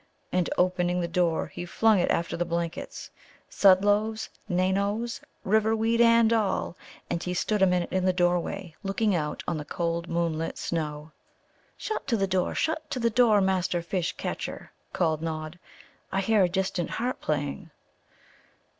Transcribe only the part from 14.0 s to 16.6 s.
catcher," called Nod. "I hear a